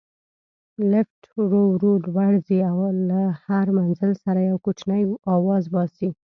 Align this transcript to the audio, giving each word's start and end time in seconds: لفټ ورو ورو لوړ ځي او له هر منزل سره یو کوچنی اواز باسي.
لفټ 0.91 1.21
ورو 1.39 1.61
ورو 1.73 1.91
لوړ 2.05 2.33
ځي 2.47 2.59
او 2.69 2.77
له 3.09 3.21
هر 3.45 3.65
منزل 3.77 4.11
سره 4.23 4.39
یو 4.49 4.57
کوچنی 4.65 5.01
اواز 5.33 5.63
باسي. 5.73 6.09